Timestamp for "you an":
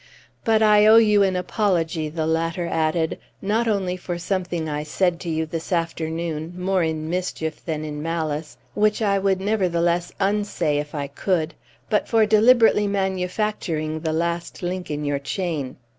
0.97-1.35